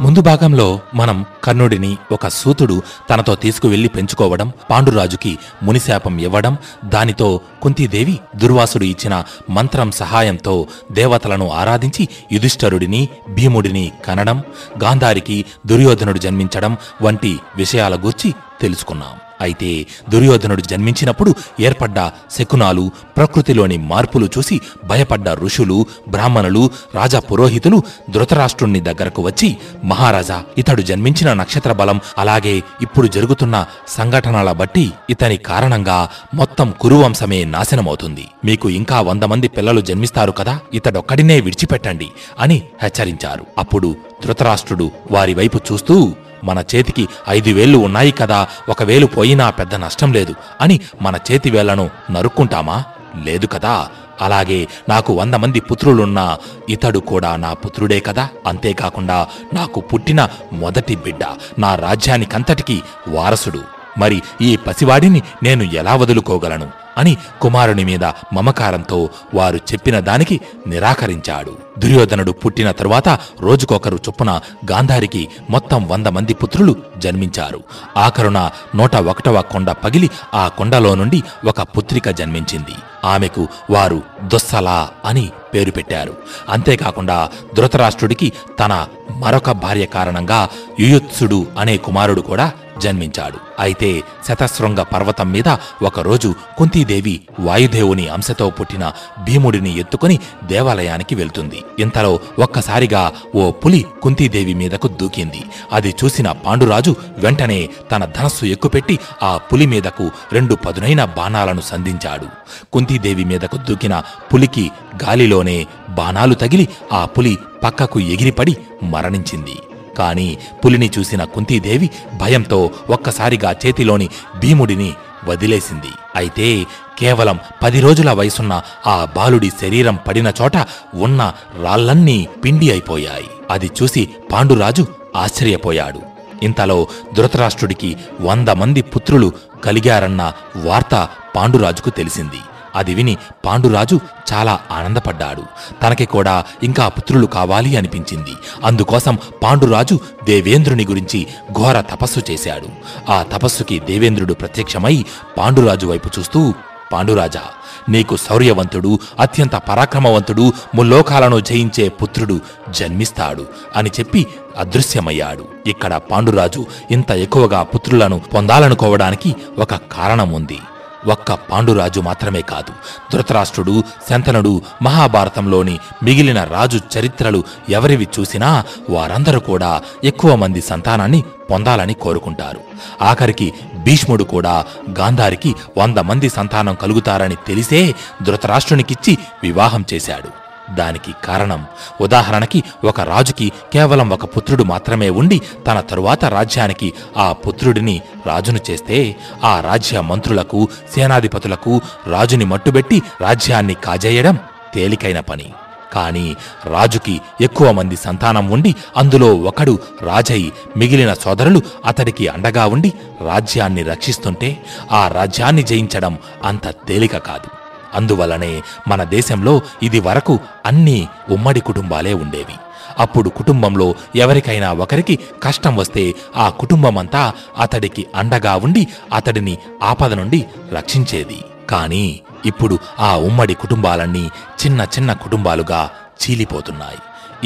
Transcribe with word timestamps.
ముందు 0.00 0.20
భాగంలో 0.20 0.80
మనం 0.94 1.26
కర్ణుడిని 1.44 1.96
ఒక 2.12 2.28
సూతుడు 2.28 2.82
తనతో 3.10 3.34
తీసుకువెళ్ళి 3.34 3.88
పెంచుకోవడం 3.88 4.52
పాండురాజుకి 4.70 5.38
మునిశాపం 5.62 6.18
ఇవ్వడం 6.18 6.56
దానితో 6.84 7.40
కుంతీదేవి 7.62 8.20
దుర్వాసుడు 8.36 8.84
ఇచ్చిన 8.84 9.24
మంత్రం 9.50 9.92
సహాయంతో 9.92 10.66
దేవతలను 10.92 11.50
ఆరాధించి 11.50 12.08
యుధిష్ఠరుడిని 12.32 13.08
భీముడిని 13.28 13.92
కనడం 14.04 14.42
గాంధారికి 14.84 15.44
దుర్యోధనుడు 15.66 16.18
జన్మించడం 16.18 16.76
వంటి 17.02 17.38
విషయాల 17.56 17.96
గూర్చి 17.96 18.34
తెలుసుకున్నాం. 18.60 19.27
అయితే 19.40 19.86
దుర్యోధనుడు 20.10 20.60
జన్మించినప్పుడు 20.60 21.34
ఏర్పడ్డ 21.60 22.10
శకునాలు 22.30 22.90
ప్రకృతిలోని 23.16 23.76
మార్పులు 23.76 24.28
చూసి 24.38 24.60
భయపడ్డ 24.84 25.28
ఋషులు 25.28 25.86
బ్రాహ్మణులు 26.08 26.70
రాజా 26.94 27.18
పురోహితులు 27.18 27.82
ధృతరాష్ట్రుణ్ణి 28.10 28.80
దగ్గరకు 28.80 29.22
వచ్చి 29.22 29.56
మహారాజా 29.84 30.44
ఇతడు 30.58 30.82
జన్మించిన 30.82 31.32
నక్షత్ర 31.32 31.72
బలం 31.72 32.00
అలాగే 32.18 32.62
ఇప్పుడు 32.82 33.06
జరుగుతున్న 33.06 33.66
సంఘటనల 33.88 34.52
బట్టి 34.52 34.92
ఇతని 35.10 35.36
కారణంగా 35.36 36.08
మొత్తం 36.34 36.74
కురువంశమే 36.80 37.44
నాశనమవుతుంది. 37.44 38.24
మీకు 38.44 38.70
ఇంకా 38.70 39.00
వంద 39.00 39.22
మంది 39.22 39.48
పిల్లలు 39.48 39.80
జన్మిస్తారు 39.80 40.32
కదా 40.32 40.60
ఇతడొక్కడినే 40.74 41.40
విడిచిపెట్టండి 41.40 42.08
అని 42.38 42.62
హెచ్చరించారు. 42.82 43.46
అప్పుడు 43.58 43.96
ధృతరాష్ట్రుడు 44.24 44.90
వారి 45.10 45.34
వైపు 45.34 45.60
చూస్తూ 45.72 46.14
మన 46.44 46.64
చేతికి 46.74 47.08
ఐదు 47.28 47.50
వేళ్ళు 47.50 47.78
ఉన్నాయి 47.78 48.10
కదా 48.10 48.46
ఒకవేళ 48.68 49.04
పోయినా 49.04 49.50
పెద్ద 49.50 49.74
నష్టం 49.74 50.12
లేదు 50.12 50.34
అని 50.60 50.80
మన 51.02 51.18
చేతి 51.32 51.50
వేళ్ళను 51.50 51.90
నరుక్కుంటామా? 52.10 52.84
లేదు 53.24 53.46
కదా. 53.46 53.88
అలాగే 54.20 54.68
నాకు 54.88 55.12
వంద 55.12 55.34
మంది 55.34 55.60
పుత్రులున్నా 55.60 56.38
ఇతడు 56.68 56.98
కూడా 56.98 57.36
నా 57.36 57.52
పుత్రుడే 57.52 58.00
కదా. 58.00 58.28
అంతేకాకుండా 58.46 59.26
నాకు 59.54 59.80
పుట్టిన 59.80 60.28
మొదటి 60.52 60.96
బిడ్డ 60.96 61.24
నా 61.58 61.74
రాజ్యానికంతటికీ 61.74 62.82
వారసుడు. 63.08 63.60
మరి 63.98 64.22
ఈ 64.40 64.56
పసివాడిని 64.56 65.22
నేను 65.42 65.62
ఎలా 65.62 65.94
వదులుకోగలను? 65.94 66.87
అని 66.98 67.16
కుమారుని 67.40 67.84
మీద 67.84 68.04
మమకారంతో 68.04 69.08
వారు 69.34 69.56
చెప్పిన 69.56 70.00
దానికి 70.00 70.40
నిరాకరించాడు. 70.66 71.58
దుర్యోధనుడు 71.78 72.32
పుట్టిన 72.32 72.70
తరువాత 72.70 73.08
రోజుకొకరు 73.40 73.96
చొప్పున 73.96 74.40
గాంధారికి 74.70 75.28
మొత్తం 75.50 75.88
వంద 75.88 76.06
మంది 76.06 76.34
పుత్రులు 76.34 76.76
జన్మించారు. 76.98 77.60
ఆఖరున 77.96 78.50
నూట 78.76 78.96
ఒకటవ 78.96 79.42
కొండ 79.42 79.70
పగిలి 79.70 80.10
ఆ 80.34 80.48
కొండలో 80.48 80.94
నుండి 80.94 81.22
ఒక 81.44 81.60
పుత్రిక 81.60 82.10
జన్మించింది. 82.10 82.74
ఆమెకు 83.04 83.48
వారు 83.70 84.02
దుస్సల 84.22 84.88
అని 85.04 85.30
పేరు 85.54 85.70
పెట్టారు. 85.70 86.16
అంతేకాకుండా 86.48 87.28
ధృతరాష్ట్రుడికి 87.56 88.32
తన 88.60 88.86
మరొక 89.16 89.50
భార్య 89.50 89.86
కారణంగా 89.86 90.48
యుయుత్సుడు 90.80 91.46
అనే 91.58 91.76
కుమారుడు 91.76 92.20
కూడా 92.20 92.52
జన్మించాడు. 92.78 93.38
అయితే 93.60 94.02
శతశృంగ 94.28 94.82
పర్వతం 94.82 95.32
మీద 95.32 95.48
ఒకరోజు 95.82 96.34
కుంతీదేవి 96.58 97.20
వాయుదేవుని 97.40 98.08
అంశతో 98.08 98.50
పుట్టిన 98.50 98.92
భీముడిని 99.24 99.78
ఎత్తుకుని 99.78 100.18
దేవాలయానికి 100.44 101.14
వెళ్తుంది. 101.14 101.64
ఇంతలో 101.78 102.20
ఒక్కసారిగా 102.38 103.12
ఓ 103.34 103.50
పులి 103.50 103.84
కుంతీదేవి 104.02 104.54
మీదకు 104.54 104.88
దూకింది. 104.88 105.42
అది 105.72 105.94
చూసిన 106.04 106.30
పాండురాజు 106.32 106.96
వెంటనే 107.18 107.68
తన 107.92 108.04
ధనస్సు 108.04 108.44
ఎక్కుపెట్టి 108.44 108.98
ఆ 109.22 109.36
పులి 109.36 109.66
మీదకు 109.66 110.10
రెండు 110.32 110.54
పదునైన 110.54 111.04
బాణాలను 111.04 111.60
సంధించాడు. 111.60 112.26
కుంతీదేవి 112.72 113.24
మీదకు 113.24 113.56
దూకిన 113.56 114.02
పులికి 114.34 114.70
గాలిలోనే 115.04 115.66
బాణాలు 115.90 116.34
తగిలి 116.34 116.68
ఆ 116.92 117.04
పులి 117.04 117.38
పక్కకు 117.62 118.00
ఎగిరిపడి 118.00 118.56
మరణించింది. 118.82 119.56
కాని 119.98 120.36
పులిని 120.64 120.90
చూసిన 120.98 121.24
కుంతీదేవి 121.24 121.90
భయంతో 122.20 122.70
ఒక్కసారిగా 122.90 123.50
చేతిలోని 123.66 124.08
భీముడిని 124.38 124.90
వదిలేసింది. 125.28 125.92
అయితే 126.16 126.66
కేవలం 126.98 127.38
పది 127.62 127.80
రోజుల 127.80 128.10
వయసున్న 128.12 128.62
ఆ 128.86 128.96
బాలుడి 129.16 129.50
శరీరం 129.60 129.96
పడిన 130.08 130.32
చోట 130.42 130.56
ఉన్న 130.94 131.32
రాళ్ళన్నీ 131.62 132.28
పిండి 132.44 132.70
అయిపోయాయి. 132.70 133.28
అది 133.50 133.70
చూసి 133.82 134.02
పాండురాజు 134.32 134.86
ఆశ్చర్యపోయాడు. 135.16 136.00
ఇంతలో 136.42 136.78
ధృతరాష్ట్రుడికి 137.16 137.96
వంద 138.20 138.48
మంది 138.48 138.82
పుత్రులు 138.82 139.32
కలిగారన్న 139.64 140.32
వార్త 140.64 141.08
పాండురాజుకు 141.36 141.90
తెలిసింది. 141.90 142.40
అది 142.74 142.94
విని 142.94 143.16
పాండురాజు 143.46 144.00
చాలా 144.32 144.60
ఆనందపడ్డాడు. 144.70 145.42
తనకి 145.82 146.06
కూడా 146.06 146.44
ఇంకా 146.62 146.88
పుత్రులు 146.88 147.26
కావాలి 147.26 147.76
అనిపించింది. 147.76 148.30
అందుకోసం 148.64 149.18
పాండురాజు 149.42 150.00
దేవేంద్రుని 150.24 150.84
గురించి 150.84 151.26
ఘోర 151.52 151.80
తపస్సు 151.80 152.20
చేశాడు. 152.30 152.68
ఆ 153.10 153.22
తపస్సుకి 153.22 153.78
దేవేంద్రుడు 153.78 154.34
ప్రత్యక్షమై 154.34 155.04
పాండురాజు 155.38 155.86
వైపు 155.86 156.10
చూస్తూ 156.18 156.54
పాండురాజా 156.92 157.42
నీకు 157.88 158.16
శౌర్యవంతుడు 158.16 158.98
అత్యంత 159.20 159.56
పరాక్రమవంతుడు 159.56 160.52
ముల్లోకాలను 160.74 161.40
జయించే 161.40 161.88
పుత్రుడు 161.88 162.40
జన్మిస్తాడు 162.70 163.46
అని 163.76 163.90
చెప్పి 164.00 164.26
అదృశ్యమయ్యాడు. 164.58 165.48
ఇక్కడ 165.66 165.96
పాండురాజు 165.96 166.66
ఇంత 166.90 167.10
ఎక్కువగా 167.10 167.62
పుత్రులను 167.62 168.18
పొందాలనుకోవడానికి 168.18 169.36
ఒక 169.58 169.74
కారణం 169.74 170.32
ఉంది 170.32 170.58
ఒక్క 171.06 171.32
పాండురాజు 171.32 172.00
మాత్రమే 172.00 172.42
కాదు 172.42 172.72
ధృతరాష్ట్రుడు 173.12 173.84
శంతనుడు 174.10 174.62
మహాభారతంలోని 174.82 175.78
మిగిలిన 176.02 176.44
రాజు 176.44 176.80
చరిత్రలు 176.98 177.44
ఎవరివి 177.68 178.08
చూసినా 178.20 178.64
వారందరూ 178.90 179.40
కూడా 179.40 179.82
ఎక్కువ 180.04 180.36
మంది 180.36 180.60
సంతానాన్ని 180.60 181.24
పొందాలని 181.50 181.94
కోరుకుంటారు. 181.94 182.60
ఆఖరికి 183.02 183.52
భీష్ముడు 183.76 184.24
కూడా 184.24 184.64
గాంధారికి 184.98 185.54
వంద 185.78 185.98
మంది 185.98 186.28
సంతానం 186.28 186.74
కలుగుతారని 186.74 187.36
తెలిసే 187.46 187.94
ధృతరాష్ట్రునికిచ్చి 188.22 189.18
వివాహం 189.42 189.84
చేశాడు. 189.92 190.47
దానికి 190.74 191.14
కారణం. 191.24 191.64
ఉదాహరణకి 192.00 192.64
ఒక 192.84 193.00
రాజుకి 193.00 193.52
కేవలం 193.72 194.10
ఒక 194.10 194.24
పుత్రుడు 194.24 194.64
మాత్రమే 194.64 195.10
ఉండి 195.10 195.42
తన 195.66 195.80
తరువాత 195.80 196.24
రాజ్యానికి 196.24 196.94
ఆ 197.16 197.32
పుత్రుడిని 197.32 198.02
రాజును 198.26 198.60
చేస్తే 198.70 199.16
ఆ 199.44 199.60
రాజ్య 199.60 200.00
మంత్రులకు 200.00 200.68
సేనాధిపతులకు 200.94 201.80
రాజుని 202.06 202.44
మట్టుబెట్టి 202.44 203.02
రాజ్యాన్ని 203.20 203.74
కాజేయడం 203.74 204.38
తేలికైన 204.74 205.20
పని. 205.20 205.52
కాని 205.92 206.36
రాజుకి 206.64 207.20
ఎక్కువ 207.40 207.72
మంది 207.72 207.96
సంతానం 207.96 208.50
ఉండి 208.50 208.74
అందులో 208.96 209.34
ఒకడు 209.34 209.78
రాజై 210.02 210.52
మిగిలిన 210.76 211.14
సోదరులు 211.14 211.62
అతడికి 211.86 212.28
అండగా 212.28 212.66
ఉండి 212.66 212.92
రాజ్యాన్ని 213.26 213.82
రక్షిస్తుంటే 213.82 214.64
ఆ 214.92 215.08
రాజ్యాన్ని 215.08 215.62
జయించడం 215.62 216.18
అంత 216.44 216.68
తేలిక 216.68 217.18
కాదు. 217.18 217.57
అందువలనే 217.94 218.62
మన 218.88 219.04
దేశంలో 219.04 219.62
ఇది 219.82 220.00
వరకు 220.00 220.38
అన్ని 220.66 221.08
ఉమ్మడి 221.30 221.60
కుటుంబాలే 221.60 222.12
ఉండేవి. 222.12 222.54
అప్పుడు 222.98 223.30
కుటుంబంలో 223.30 223.94
ఎవరికైనా 224.16 224.72
ఒకరికి 224.72 225.18
కష్టం 225.42 225.76
వస్తే 225.76 226.14
ఆ 226.36 226.48
కుటుంబమంతా 226.48 227.32
అతడికి 227.58 228.06
అండగా 228.14 228.56
ఉండి 228.56 228.88
అతడిని 229.12 229.58
ఆపద 229.82 230.12
నుండి 230.12 230.46
రక్షించేది. 230.72 231.44
కానీ 231.70 232.20
ఇప్పుడు 232.46 232.78
ఆ 233.00 233.16
ఉమ్మడి 233.16 233.54
కుటుంబాలన్నీ 233.54 234.30
చిన్న 234.66 234.82
చిన్న 234.82 235.12
కుటుంబాలుగా 235.12 235.90
చీలిపోతున్నాయి. 236.22 236.98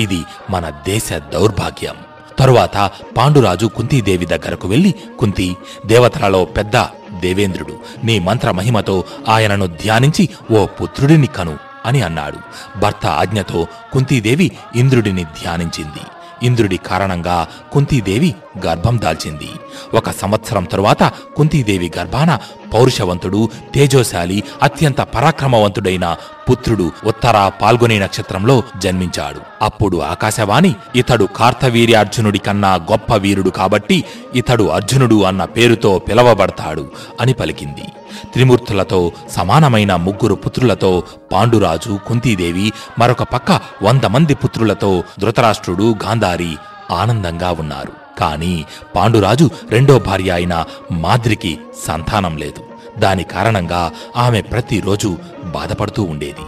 ఇది 0.03 0.25
మన 0.51 0.71
దేశ 0.71 1.13
దౌర్భాగ్యం. 1.13 2.12
తరువాత 2.39 2.91
పాండురాజు 3.17 3.67
కుంతీదేవి 3.67 4.27
దగ్గరకు 4.27 4.69
వెళ్ళి 4.69 4.95
కుంతి 5.19 5.57
దేవతలలో 5.87 6.45
పెద్ద 6.45 6.77
దేవేంద్రుడు 7.21 7.79
నీ 8.05 8.19
మంత్ర 8.19 8.51
మహిమతో 8.51 9.05
ఆయనను 9.29 9.67
ధ్యానించి 9.67 10.29
ఓ 10.51 10.67
పుత్రుడిని 10.67 11.27
కను 11.27 11.59
అని 11.87 12.03
అన్నాడు. 12.03 12.39
భర్త 12.79 13.07
ఆజ్ఞతో 13.07 13.67
కుంతీదేవి 13.93 14.53
ఇంద్రుడిని 14.77 15.25
ధ్యానించింది. 15.25 16.01
ఇంద్రుడి 16.43 16.77
కారణంగా 16.77 17.47
కుంతీదేవి 17.73 18.35
గర్భం 18.67 18.99
దాల్చింది. 18.99 19.51
ఒక 19.95 20.11
సంవత్సరం 20.11 20.65
తరువాత 20.65 21.13
కుంతీదేవి 21.37 21.93
గర్భాన 21.99 22.39
పౌరుషవంతుడు 22.75 23.49
తేజోశాలి 23.75 24.43
అత్యంత 24.63 25.01
పరాక్రమవంతుడైన 25.01 26.17
పుత్రుడు 26.51 26.91
ఉత్తర 27.05 27.51
పాల్గొనే 27.63 27.99
నక్షత్రంలో 27.99 28.63
జన్మించాడు. 28.77 29.41
అప్పుడు 29.63 29.97
ఆకాశవాణి 29.97 30.75
ఇతడు 30.97 31.25
కార్తవీర్యార్జునుడి 31.37 32.39
కన్నా 32.39 32.75
గొప్ప 32.75 33.15
వీరుడు 33.15 33.51
కాబట్టి 33.51 34.05
ఇతడు 34.35 34.65
అర్జునుడు 34.65 35.23
అన్న 35.23 35.45
పేరుతో 35.45 35.99
పిలవబడతాడు 35.99 36.91
అని 37.21 37.33
పలికింది. 37.33 37.87
త్రిమూర్తులతో 38.33 39.13
సమానమైన 39.31 39.97
ముగ్గురు 39.97 40.35
పుత్రులతో 40.35 41.03
పాండురాజు 41.33 41.99
కుంతీదేవి 42.07 42.73
మరొక 42.99 43.23
పక్క 43.23 43.61
వంద 43.83 44.05
మంది 44.05 44.35
పుత్రులతో 44.35 45.05
ధృతరాష్ట్రుడు 45.21 45.95
గాంధారి 46.05 46.57
ఆనందంగా 46.91 47.51
ఉన్నారు. 47.53 47.93
కాని 48.21 48.65
పాండురాజు 48.97 49.51
రెండో 49.71 49.99
భార్య 49.99 50.31
అయిన 50.31 50.65
మాద్రికి 50.93 51.59
సంతానం 51.87 52.37
లేదు. 52.37 52.65
దాని 53.01 53.25
కారణంగా 53.25 53.93
ఆమె 54.17 54.41
ప్రతిరోజు 54.41 55.19
బాధపడుతూ 55.45 56.03
ఉండేది. 56.03 56.41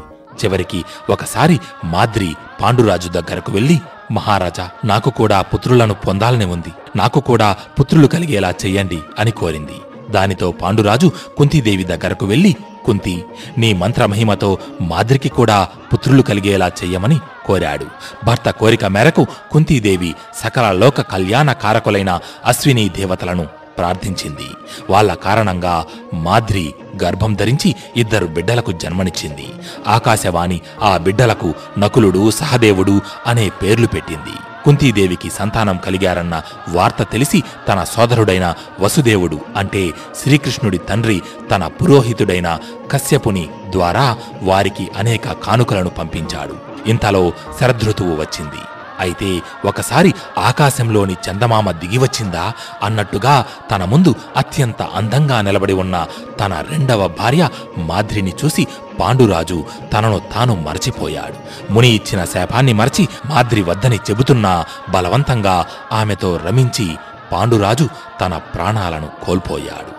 చివరికి 0.45 0.85
ఒకసారి 1.11 1.61
మాద్రి 1.85 2.35
పాండురాజు 2.63 3.09
దగ్గరకు 3.09 3.53
వెళ్ళి 3.53 3.81
మహారాజా 4.13 4.71
నాకు 4.85 5.11
కూడా 5.11 5.43
పుత్రులను 5.43 5.95
పొందాలని 5.95 6.45
ఉంది. 6.45 6.73
నాకు 6.97 7.21
కూడా 7.21 7.57
పుత్రులు 7.81 8.07
కలిగేలా 8.07 8.51
చెయ్యండి 8.51 8.99
అని 9.19 9.31
కోరింది. 9.31 9.81
దానితో 10.11 10.53
పాండురాజు 10.53 11.13
కుంతీదేవి 11.39 11.85
దగ్గరకు 11.85 12.27
వెళ్ళి 12.27 12.57
కుంతి 12.85 13.25
నీ 13.59 13.73
మంత్రమహిమతో 13.73 14.59
మాద్రికి 14.81 15.29
కూడా 15.29 15.69
పుత్రులు 15.93 16.23
కలిగేలా 16.23 16.69
చెయ్యమని 16.69 17.19
కోరాడు. 17.47 17.87
భర్త 18.25 18.51
కోరిక 18.51 18.85
మేరకు 18.85 19.27
కుంతీదేవి 19.53 20.15
సకల 20.35 20.73
లోక 20.73 21.01
కళ్యాణ 21.01 21.53
కారకులైన 21.53 22.21
అశ్విని 22.45 22.89
దేవతలను 22.89 23.47
ప్రార్థించింది. 23.79 24.49
వాళ్ళ 24.91 25.15
కారణంగా 25.15 25.85
మాద్రి 26.15 26.75
గర్భం 27.05 27.35
ధరించి 27.35 27.75
ఇద్దరు 27.97 28.27
బిడ్డలకు 28.27 28.73
జన్మనిచ్చింది. 28.73 29.47
ఆకాశవాణి 29.89 30.61
ఆ 30.83 30.97
బిడ్డలకు 30.97 31.55
నకులుడు 31.79 32.31
సహదేవుడు 32.31 33.01
అనే 33.27 33.49
పేర్లు 33.63 33.87
పెట్టింది. 33.87 34.37
కుంతీదేవికి 34.65 35.31
సంతానం 35.31 35.77
కలిగారన్న 35.77 36.43
వార్త 36.69 37.03
తెలిసి 37.03 37.43
తన 37.69 37.85
సోదరుడైన 37.85 38.55
వసుదేవుడు 38.81 39.41
అంటే 39.57 39.91
శ్రీకృష్ణుడి 40.23 40.79
తండ్రి 40.79 41.23
తన 41.51 41.67
పురోహితుడైన 41.67 42.59
కశ్యపుని 42.91 43.49
ద్వారా 43.71 44.17
వారికి 44.43 44.89
అనేక 44.97 45.33
కానుకలను 45.33 45.91
పంపించాడు. 45.91 46.57
ఇంతలో 46.89 47.33
శరదృతువు 47.61 48.15
వచ్చింది. 48.17 48.63
అయితే 49.01 49.43
ఒకసారి 49.65 50.15
ఆకాశంలోని 50.39 51.17
చందమామ 51.31 51.71
దిగివచ్చిందా 51.71 52.53
అన్నట్టుగా 52.83 53.45
తన 53.71 53.85
ముందు 53.85 54.15
అత్యంత 54.37 54.83
అందంగా 54.83 55.41
నిలబడి 55.41 55.73
ఉన్న 55.73 56.07
తన 56.41 56.65
రెండవ 56.71 57.09
భార్య 57.09 57.49
మాద్రిని 57.79 58.33
చూసి 58.45 58.67
పాండురాజు 59.01 59.65
తనను 59.93 60.19
తాను 60.19 60.55
మరచిపోయాడు. 60.55 61.39
ముని 61.73 61.89
ఇచ్చిన 61.89 62.25
శాపాన్ని 62.25 62.73
మరచి 62.73 63.09
మాద్రి 63.27 63.63
వద్దని 63.63 63.97
చెబుతున్నా 63.97 64.65
బలవంతంగా 64.91 65.67
ఆమెతో 65.93 66.37
రమించి 66.37 66.97
పాండురాజు 67.33 67.89
తన 68.21 68.37
ప్రాణాలను 68.37 69.27
కోల్పోయాడు. 69.27 69.95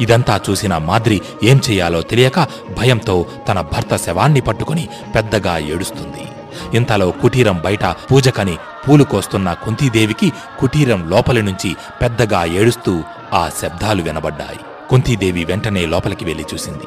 ఇదంతా 0.00 0.40
చూసిన 0.50 0.78
మాద్రి 0.78 1.20
ఏం 1.42 1.60
చేయాలో 1.70 2.02
తెలియక 2.02 2.38
భయంతో 2.78 3.26
తన 3.48 3.60
భర్త 3.60 3.96
శవాన్ని 3.96 4.40
పట్టుకుని 4.40 4.88
పెద్దగా 5.14 5.58
ఏడుస్తుంది. 5.58 6.29
ఇంతలో 6.74 7.10
కుటీరం 7.10 7.60
బయట 7.64 7.84
పూజకని 7.84 8.58
పూలు 8.88 9.04
కోస్తున్న 9.04 9.52
కుంతీదేవికి 9.52 10.32
కుటీరం 10.58 11.10
లోపలి 11.10 11.42
నుంచి 11.42 11.76
పెద్దగా 12.02 12.44
ఏడుస్తూ 12.44 13.02
ఆ 13.32 13.50
శబ్దాలు 13.62 14.02
వినబడ్డాయి. 14.02 14.60
కుంతీదేవి 14.90 15.44
వెంటనే 15.44 15.86
లోపలికి 15.86 16.24
వెళ్ళి 16.24 16.44
చూసింది. 16.54 16.86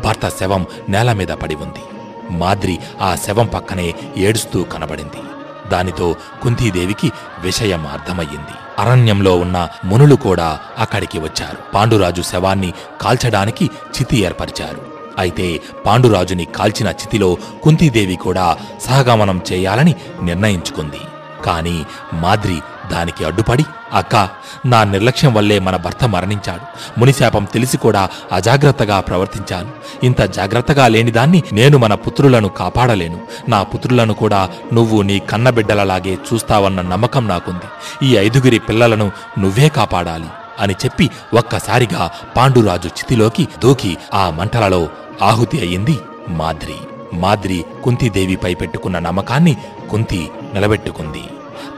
భర్త 0.00 0.28
శవం 0.28 0.66
నేల 0.88 1.12
మీద 1.12 1.28
పడి 1.28 1.54
ఉంది. 1.54 1.82
మాద్రి 2.30 2.78
ఆ 3.00 3.14
శవం 3.14 3.46
పక్కనే 3.46 3.94
ఏడుస్తూ 4.16 4.62
కనబడింది. 4.62 5.22
దానితో 5.70 6.16
కుంతీదేవికి 6.42 7.12
విషయం 7.40 7.86
అర్థమయ్యింది. 7.86 8.82
అరణ్యంలో 8.82 9.36
ఉన్న 9.36 9.68
మునులు 9.84 10.14
కూడా 10.14 10.60
అక్కడికి 10.78 11.18
వచ్చారు. 11.18 11.58
పాండురాజు 11.74 12.22
శవాన్ని 12.22 12.72
కాల్చడానికి 13.00 13.64
చితి 13.64 14.16
ఏర్పరిచారు. 14.16 14.93
అయితే 15.18 15.60
పాండురాజుని 15.86 16.44
కాల్చిన 16.44 16.88
చితిలో 16.88 17.36
కుంతీదేవి 17.62 18.16
కూడా 18.16 18.56
సహగమనం 18.80 19.40
చేయాలని 19.52 19.94
నిర్ణయించుకుంది. 20.22 21.00
కాని 21.44 21.84
మాద్రి 22.12 22.58
దానికి 22.92 23.24
అడ్డుపడి 23.24 23.64
అక్క 23.92 24.28
నా 24.66 24.84
నిర్లక్ష్యం 24.84 25.34
వల్లే 25.34 25.58
మన 25.58 25.76
భర్త 25.76 26.04
మరణించాడు. 26.04 26.60
మునిశాపం 27.00 27.44
తెలిసి 27.44 27.76
కూడా 27.76 28.08
అజాగ్రత్తగా 28.32 29.00
ప్రవర్తించాను. 29.00 29.68
ఇంత 30.02 30.22
జాగ్రత్తగా 30.22 30.88
లేనిదాన్ని 30.88 31.42
నేను 31.52 31.78
మన 31.78 31.94
పుత్రులను 31.94 32.48
కాపాడలేను. 32.48 33.20
నా 33.48 33.62
పుత్రులను 33.62 34.14
కూడా 34.14 34.50
నువ్వు 34.72 35.02
నీ 35.02 35.18
కన్నబిడ్డలలాగే 35.18 36.18
చూస్తావన్న 36.32 36.80
నమ్మకం 36.80 37.28
నాకుంది. 37.28 38.06
ఈ 38.06 38.16
ఐదుగురి 38.16 38.58
పిల్లలను 38.58 39.12
నువ్వే 39.38 39.68
కాపాడాలి. 39.68 40.26
అని 40.58 40.74
చెప్పి 40.84 41.10
ఒక్కసారిగా 41.34 42.10
పాండురాజు 42.36 42.88
చితిలోకి 42.88 43.48
దూకి 43.62 43.96
ఆ 44.14 44.30
మంటలలో 44.30 44.88
ఆహుతి 45.22 45.60
అయింది 45.60 45.98
మాద్రి. 46.28 46.74
మాద్రి 47.12 47.64
కుంతీదేవిపై 47.84 48.54
పెట్టుకున్న 48.54 48.98
నమ్మకాన్ని 48.98 49.56
కుంతి 49.90 50.30
నిలబెట్టుకుంది. 50.54 51.24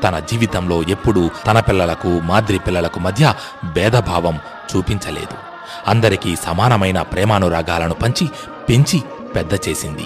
తన 0.04 0.18
జీవితంలో 0.18 0.82
ఎప్పుడూ 0.82 1.30
తన 1.46 1.60
పిల్లలకు 1.60 2.08
మాద్రి 2.08 2.58
పిల్లలకు 2.58 3.00
మధ్య 3.00 3.34
భేదభావం 3.64 4.38
చూపించలేదు. 4.76 5.34
అందరికీ 5.86 6.36
సమానమైన 6.36 7.02
ప్రేమానురాగాలను 7.02 7.94
పంచి 7.94 8.30
పెంచి 8.68 9.02
పెద్ద 9.36 9.54
చేసింది. 9.68 10.04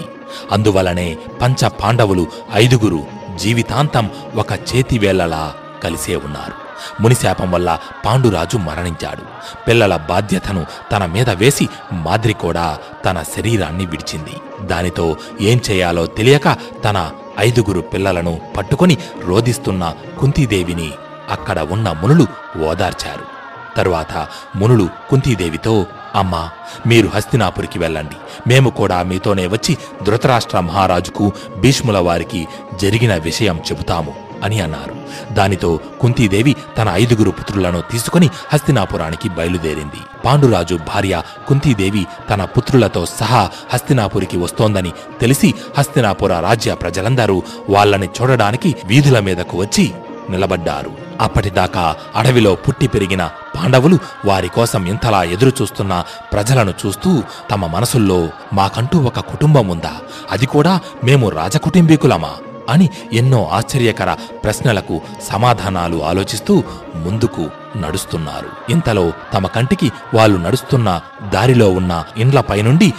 అందువలనే 0.51 1.17
పంచ 1.41 1.67
పాండవులు 1.67 2.27
ఐదుగురు 2.53 3.03
జీవితాంతం 3.35 4.09
ఒక 4.35 4.51
చేతివేళ్ళలా 4.51 5.53
కలిసే 5.83 6.15
ఉన్నారు. 6.15 6.70
మునిశాపం 7.01 7.51
వల్ల 7.51 7.79
పాండురాజు 8.05 8.57
మరణించాడు. 8.57 9.21
పిల్లల 9.67 9.95
బాధ్యతను 9.95 10.65
తన 10.91 11.05
మీద 11.05 11.29
వేసి 11.29 11.69
మాద్రి 11.91 12.33
కూడా 12.33 12.77
తన 13.05 13.23
శరీరాన్ని 13.37 13.85
విడిచింది. 13.85 14.33
దానితో 14.61 15.17
ఏం 15.41 15.61
చేయాలో 15.71 16.05
తెలియక 16.05 16.57
తన 16.83 17.11
ఐదుగురు 17.39 17.81
పిల్లలను 17.81 18.41
పట్టుకొని 18.57 18.97
రోదిస్తున్న 19.25 19.93
కుంతీదేవిని 20.19 20.91
అక్కడ 21.31 21.59
ఉన్న 21.59 21.91
మునులు 21.91 22.27
ఓదార్చారు. 22.63 23.41
తరువాత 23.77 24.27
మునులు 24.55 24.89
కుంతీదేవితో 25.09 25.85
అమ్మా 26.15 26.49
మీరు 26.87 27.07
హస్తినాపురికి 27.07 27.79
వెళ్ళండి. 27.79 28.15
మేము 28.47 28.69
కూడా 28.69 29.03
మీతోనే 29.03 29.47
వచ్చి 29.47 29.77
ధృతరాష్ట్ర 30.03 30.59
మహారాజుకు 30.59 31.31
భీష్ముల 31.57 31.97
వారికి 31.97 32.47
జరిగిన 32.81 33.15
విషయం 33.15 33.57
చెబుతాము. 33.71 34.30
అని 34.43 34.61
అన్నారు. 34.61 34.95
దానితో 35.33 35.79
కుంతీదేవి 36.01 36.55
తన 36.77 36.89
ఐదుగురు 36.89 37.31
పుత్రులను 37.31 37.83
తీసుకుని 37.91 38.29
హస్తినాపురానికి 38.53 39.29
బయలుదేరింది. 39.29 40.01
పాండురాజు 40.25 40.75
భార్య 40.75 41.21
కుంతీదేవి 41.47 42.07
తన 42.29 42.45
పుత్రులతో 42.45 43.05
సహా 43.05 43.49
హస్తినాపురికి 43.73 44.37
వస్తోందని 44.37 44.91
తెలిసి 45.21 45.53
హస్తినాపుర 45.77 46.39
రాజ్య 46.39 46.73
ప్రజలందరూ 46.73 47.43
వాళ్ళని 47.69 48.09
చూడడానికి 48.21 48.75
వీధుల 48.85 49.19
మీదకు 49.19 49.57
వచ్చి 49.57 49.91
నిలబడ్డారు. 50.29 50.91
అప్పటిదాకా 51.21 51.95
అడవిలో 52.15 52.55
పుట్టి 52.55 52.87
పెరిగిన 52.87 53.29
పాండవులు 53.55 53.97
వారి 54.25 54.47
కోసం 54.47 54.85
ఇంతలా 54.85 55.23
ఎదురుచూస్తున్న 55.23 56.03
ప్రజలను 56.33 56.73
చూస్తూ 56.85 57.23
తమ 57.51 57.65
మనసుల్లో 57.65 58.29
మాకంటూ 58.53 58.99
ఒక 58.99 59.19
కుటుంబం 59.19 59.67
ఉందా? 59.67 59.93
అది 60.31 60.45
కూడా 60.45 60.79
మేము 61.03 61.29
రాజకుటుంబీకులమా? 61.29 62.31
అని 62.71 62.89
ఎన్నో 63.13 63.49
ఆశ్చర్యకర 63.51 64.13
ప్రశ్నలకు 64.43 65.01
సమాధానాలు 65.23 66.03
ఆలోచిస్తూ 66.03 66.63
ముందుకు 66.95 67.49
నడుస్తున్నారు. 67.77 68.71
ఇంతలో 68.71 69.11
తమ 69.33 69.47
కంటికి 69.47 69.91
వాళ్ళు 70.13 70.37
నడుస్తున్న 70.37 71.01
దారిలో 71.33 71.69
ఉన్న 71.69 72.05
ఇండ్లపై 72.17 72.61
నుండి 72.61 72.93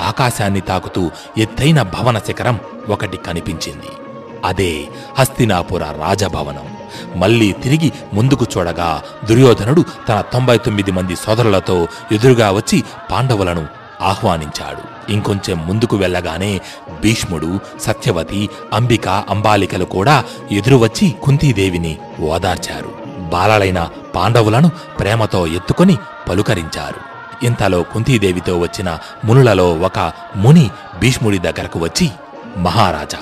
ఆకాశాన్ని 0.00 0.60
తాకుతూ 0.60 1.10
ఎత్తైన 1.38 1.82
భవన 1.82 2.18
శిఖరం 2.18 2.60
ఒకటి 2.88 3.16
కనిపించింది. 3.16 3.88
అదే 4.44 4.88
హస్తినాపుర 5.18 5.84
రాజభవనం. 5.84 6.76
మళ్ళీ 7.16 7.52
తిరిగి 7.52 7.92
ముందుకు 8.12 8.46
చూడగా 8.58 9.02
దుర్యోధనుడు 9.24 9.84
తన 10.08 10.20
తొంభై 10.20 10.58
తొమ్మిది 10.58 10.90
మంది 10.90 11.16
సోదరులతో 11.16 11.88
ఎదురుగా 12.12 12.50
వచ్చి 12.50 12.84
పాండవులను 13.12 13.66
ఆహ్వానించాడు. 14.00 14.95
ఇంకొంచెం 15.10 15.66
ముందుకు 15.66 15.96
వెళ్ళగానే 15.96 16.60
భీష్ముడు 17.00 17.60
సత్యవతి 17.80 18.48
అంబిక 18.72 19.08
అంబాలికలు 19.08 19.84
కూడా 19.84 20.24
ఎదురు 20.52 20.76
వచ్చి 20.76 21.14
కుంతీదేవిని 21.22 21.98
ఓదార్చారు. 22.20 23.06
బాలలైన 23.28 23.88
పాండవులను 24.14 24.68
ప్రేమతో 24.68 25.46
ఎత్తుకొని 25.46 25.96
పలుకరించారు. 26.28 27.16
ఇంతలో 27.46 27.82
కుంతీదేవితో 27.82 28.58
వచ్చిన 28.58 28.98
మునులలో 29.24 29.72
ఒక 29.74 30.12
ముని 30.36 30.70
భీష్ముడి 30.98 31.38
దగ్గరకు 31.38 31.78
వచ్చి 31.78 32.10
మహారాజా 32.56 33.18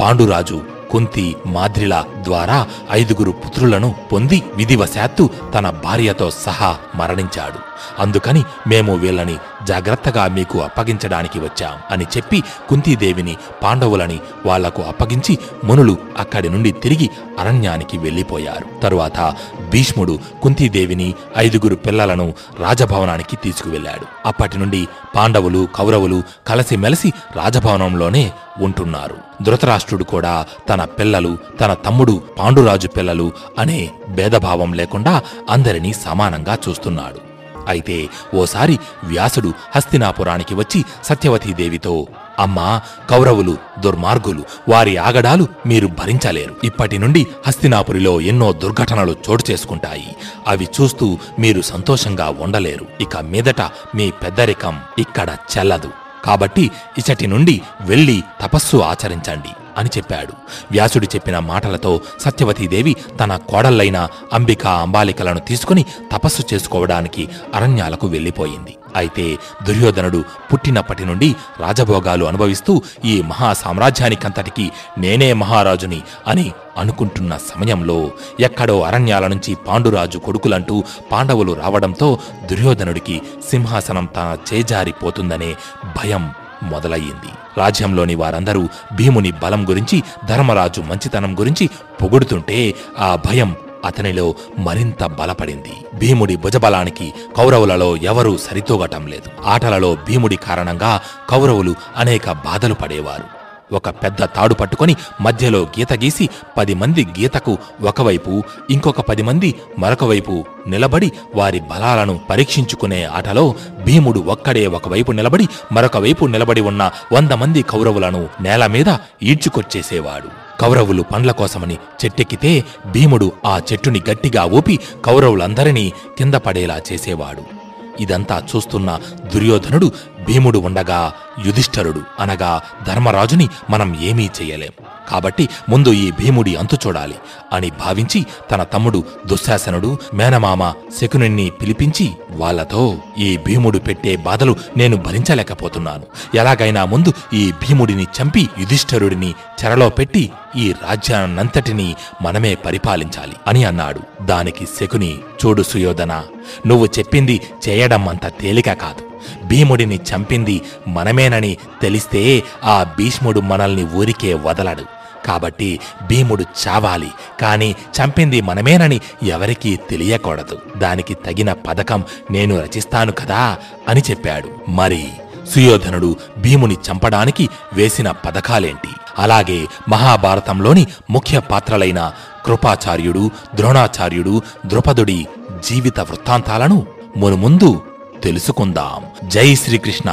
పాండురాజు 0.00 0.60
కుంతి 0.90 1.36
మాద్రిల 1.46 2.04
ద్వారా 2.20 2.66
ఐదుగురు 2.90 3.30
పుత్రులను 3.30 3.94
పొంది 4.12 4.42
విధివశాత్తు 4.54 5.30
తన 5.54 5.70
భార్యతో 5.70 6.30
సహా 6.30 6.76
మరణించాడు. 6.94 7.70
అందుకని 7.98 8.42
మేము 8.68 8.94
వీళ్ళని 8.94 9.36
జాగ్రత్తగా 9.64 10.28
మీకు 10.28 10.58
అప్పగించడానికి 10.58 11.38
వచ్చాం 11.38 11.76
అని 11.90 12.06
చెప్పి 12.16 12.42
కుంతీదేవిని 12.68 13.36
పాండవులని 13.62 14.18
వాళ్ళకు 14.46 14.82
అప్పగించి 14.82 15.38
మునులు 15.64 15.96
అక్కడి 16.18 16.48
నుండి 16.48 16.70
తిరిగి 16.72 17.10
అరణ్యానికి 17.38 17.98
వెళ్ళిపోయారు 17.98 18.80
తరువాత 18.82 19.34
భీష్ముడు 19.70 20.18
కుంతీదేవిని 20.42 21.14
ఐదుగురు 21.38 21.74
పిల్లలను 21.74 22.34
రాజభవనానికి 22.60 23.36
తీసుకువెళ్ళాడు 23.36 24.06
అప్పటి 24.28 24.58
నుండి 24.58 24.88
పాండవులు 25.16 25.68
కౌరవులు 25.74 26.22
కలిసిమెలిసి 26.46 27.12
రాజభవనంలోనే 27.36 28.32
ఉంటున్నారు. 28.60 29.16
ధృతరాష్ట్రుడు 29.42 30.04
కూడా 30.04 30.46
తన 30.68 30.84
పిల్లలు 30.84 31.38
తన 31.60 31.74
తమ్ముడు 31.74 32.09
పాండురాజు 32.18 32.88
పిల్లలు 32.88 33.32
అనే 33.58 33.90
భేదభావం 34.08 34.72
లేకుండా 34.72 35.22
అందరినీ 35.50 35.92
సమానంగా 35.92 36.58
చూస్తున్నాడు. 36.68 37.30
అయితే 37.68 38.08
ఓసారి 38.34 38.78
వ్యాసుడు 39.04 39.52
హస్తినాపురానికి 39.76 40.54
వచ్చి 40.54 40.84
సత్యవతీదేవితో 41.04 42.06
అమ్మా 42.38 42.80
కౌరవులు 43.10 43.56
దుర్మార్గులు 43.78 44.42
వారి 44.68 44.96
ఆగడాలు 44.96 45.46
మీరు 45.66 45.86
భరించలేరు. 45.86 46.54
ఇప్పటి 46.64 46.98
నుండి 46.98 47.26
హస్తినాపురిలో 47.46 48.20
ఎన్నో 48.20 48.52
దుర్ఘటనలు 48.52 49.16
చోటు 49.30 49.44
చేసుకుంటాయి. 49.50 50.16
అవి 50.46 50.68
చూస్తూ 50.80 51.18
మీరు 51.38 51.62
సంతోషంగా 51.62 52.34
ఉండలేరు. 52.40 52.86
ఇక 53.00 53.16
మీదట 53.16 53.60
మీ 53.94 54.10
పెద్దరికం 54.10 54.80
ఇక్కడ 54.98 55.36
చెల్లదు. 55.58 55.90
కాబట్టి 56.24 56.70
ఇచటి 56.98 57.26
నుండి 57.26 57.62
వెళ్ళి 57.80 58.22
తపస్సు 58.42 58.76
ఆచరించండి. 58.76 59.52
అని 59.78 59.90
చెప్పాడు. 59.98 60.32
వ్యాసుడు 60.72 61.04
చెప్పిన 61.04 61.38
మాటలతో 61.38 62.00
సత్యవతీదేవి 62.20 62.96
తన 63.20 63.36
కోడళ్ళైన 63.36 64.08
అంబిక 64.32 64.66
అంబాలికలను 64.66 65.40
తీసుకుని 65.40 65.86
తపస్సు 66.12 66.54
చేసుకోవడానికి 66.54 67.28
అరణ్యాలకు 67.54 68.06
వెళ్ళిపోయింది. 68.06 68.76
అయితే 68.96 69.38
దుర్యోధనుడు 69.66 70.24
పుట్టినప్పటి 70.52 71.04
నుండి 71.04 71.34
రాజభోగాలు 71.60 72.24
అనుభవిస్తూ 72.24 72.82
ఈ 73.04 73.22
మహా 73.22 73.52
సామ్రాజ్యానికంతటికి 73.52 74.70
నేనే 74.98 75.32
మహారాజుని 75.32 76.02
అని 76.26 76.52
అనుకుంటున్న 76.78 77.36
సమయంలో 77.36 78.10
ఎక్కడో 78.40 78.80
అరణ్యాల 78.80 79.26
నుంచి 79.26 79.54
పాండురాజు 79.54 80.18
కొడుకులంటూ 80.18 80.84
పాండవులు 81.12 81.52
రావడంతో 81.52 82.18
దుర్యోధనుడికి 82.50 83.22
సింహాసనం 83.50 84.04
తన 84.16 84.36
చేజారిపోతుందనే 84.52 85.56
భయం 85.96 86.32
మొదలయ్యింది. 86.62 87.58
రాజ్యంలోని 87.58 88.14
వారందరూ 88.14 88.68
భీముని 88.96 89.30
బలం 89.30 89.68
గురించి 89.68 90.02
ధర్మరాజు 90.28 90.80
మంచితనం 90.80 91.40
గురించి 91.40 91.70
పొగుడుతుంటే 92.02 92.74
ఆ 92.98 93.18
భయం 93.26 93.56
అతనిలో 93.84 94.34
మరింత 94.58 95.04
బలపడింది. 95.04 95.72
భీముడి 95.94 96.36
భుజబలానికి 96.36 97.12
కౌరవులలో 97.36 97.96
ఎవరూ 97.96 98.36
సరితూగటం 98.36 99.06
లేదు. 99.06 99.48
ఆటలలో 99.48 99.94
భీముడి 99.94 100.36
కారణంగా 100.36 101.00
కౌరవులు 101.30 101.74
అనేక 101.96 102.32
బాధలు 102.32 102.74
పడేవారు. 102.74 103.39
ఒక 103.72 103.88
పెద్ద 103.88 104.24
తాడు 104.24 104.54
పట్టుకొని 104.54 104.96
మధ్యలో 105.20 105.58
గీత 105.58 105.92
గీసి 105.92 106.28
పది 106.58 106.74
మంది 106.74 107.04
గీతకు 107.04 107.58
ఒకవైపు 107.82 108.42
ఇంకొక 108.70 109.00
పది 109.00 109.22
మంది 109.22 109.54
మరొక 109.78 110.04
వైపు 110.04 110.44
నిలబడి 110.68 111.12
వారి 111.34 111.60
బలాలను 111.60 112.20
పరీక్షించుకునే 112.30 113.04
ఆటలో 113.04 113.54
భీముడు 113.84 114.20
ఒక్కడే 114.20 114.66
ఒకవైపు 114.66 115.12
నిలబడి 115.12 115.48
మరొక 115.72 115.96
వైపు 115.96 116.24
నిలబడి 116.24 116.60
ఉన్న 116.60 116.90
వంద 117.12 117.32
మంది 117.32 117.62
కౌరవులను 117.62 118.28
నేల 118.40 118.66
మీద 118.66 118.96
ఈడ్చుకొచ్చేసేవాడు. 119.22 120.28
కౌరవులు 120.60 121.02
పండ్ల 121.02 121.30
కోసమని 121.30 121.76
చెట్టెక్కితే 122.04 122.64
భీముడు 122.86 123.32
ఆ 123.46 123.60
చెట్టుని 123.72 124.02
గట్టిగా 124.10 124.44
ఊపి 124.44 124.78
కౌరవులందరినీ 125.04 125.92
కింద 126.18 126.34
పడేలా 126.34 126.80
చేసేవాడు. 126.92 127.60
ఇదంతా 128.02 128.42
చూస్తున్న 128.50 128.98
దుర్యోధనుడు 129.34 129.92
భీముడు 130.26 130.58
ఉండగా 130.58 131.12
యుధిష్ఠరుడు 131.46 132.02
అనగా 132.20 132.62
ధర్మరాజుని 132.86 133.48
మనం 133.70 134.00
ఏమీ 134.00 134.30
చేయలేం. 134.42 134.84
కాబట్టి 135.08 135.48
ముందు 135.68 135.92
ఈ 135.92 136.10
భీముడి 136.10 136.56
అంతు 136.56 136.76
చూడాలి 136.86 137.14
అని 137.52 137.70
భావించి 137.70 138.26
తన 138.50 138.62
తమ్ముడు 138.62 139.04
దుశ్శాసనుడు 139.26 139.98
మేనమామ 140.14 140.72
శకునుణ్ణి 141.00 141.50
పిలిపించి 141.50 142.10
వాళ్ళతో 142.30 142.98
ఈ 143.18 143.36
భీముడు 143.36 143.78
పెట్టే 143.78 144.16
బాధలు 144.16 144.56
నేను 144.76 144.96
భరించలేకపోతున్నాను. 144.96 146.06
ఎలాగైనా 146.34 146.84
ముందు 146.84 147.12
ఈ 147.34 147.52
భీముడిని 147.52 148.02
చంపి 148.02 148.48
యుధిష్ఠరుడిని 148.58 149.34
చెరలో 149.64 149.88
పెట్టి 149.88 150.32
ఈ 150.56 150.72
రాజ్యాన్నంతటినీ 150.72 151.96
మనమే 152.22 152.54
పరిపాలించాలి 152.54 153.36
అని 153.46 153.64
అన్నాడు. 153.64 154.00
దానికి 154.22 154.66
శకుని 154.80 155.18
చూడు 155.46 155.62
సుయోధన 155.62 156.22
నువ్వు 156.66 156.86
చెప్పింది 156.86 157.40
చేయడం 157.68 158.08
అంత 158.08 158.26
తేలిక 158.26 158.72
కాదు. 158.72 159.09
భీముడిని 159.44 159.96
చంపింది 159.96 160.60
మనమేనని 160.88 161.56
తెలిస్తే 161.82 162.42
ఆ 162.64 162.86
భీష్ముడు 162.98 163.40
మనల్ని 163.40 163.84
ఊరికే 163.84 164.34
వదలడు. 164.34 164.82
కాబట్టి 165.26 165.80
భీముడు 166.06 166.44
చావాలి 166.68 167.10
కాని 167.40 167.70
చంపింది 167.70 168.40
మనమేనని 168.40 169.00
ఎవరికీ 169.22 169.76
తెలియకూడదు. 169.76 170.58
దానికి 170.76 171.14
తగిన 171.14 171.52
పథకం 171.52 172.04
నేను 172.30 172.60
రచిస్తాను 172.60 173.12
కదా 173.12 173.56
అని 173.88 174.02
చెప్పాడు. 174.10 174.70
మరి 174.70 175.08
సుయోధనుడు 175.54 176.16
భీముని 176.38 176.74
చంపడానికి 176.74 177.48
వేసిన 177.72 178.10
పథకాలేంటి? 178.10 178.88
అలాగే 179.18 179.66
మహాభారతంలోని 179.88 180.86
ముఖ్య 181.10 181.38
పాత్రలైన 181.38 182.12
కృపాచార్యుడు 182.46 183.30
ద్రోణాచార్యుడు 183.54 184.42
ద్రుపదుడి 184.66 185.26
జీవిత 185.68 186.00
వృత్తాంతాలను 186.00 186.86
మునుముందు 187.16 187.82
తెలుసుకుందాం 188.23 189.01
జై 189.33 189.49
శ్రీకృష్ణ 189.63 190.09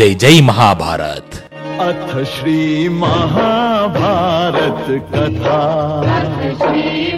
జై 0.00 0.12
జై 0.24 0.36
మహాభారత్ 0.50 1.36
अथ 1.80 2.10
श्री 2.26 2.60
महाभारत 3.00 4.86
कथा 5.10 5.58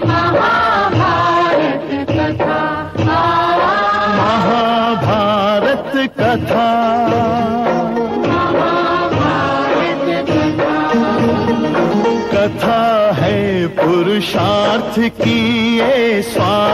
महाभारत 0.09 1.91
कथा 2.11 2.57
महाभारत 4.19 5.93
कथा 6.19 6.67
कथा 12.35 12.81
है 13.15 13.67
पुरुषार्थ 13.77 14.99
की 15.17 15.41
ये 15.79 16.23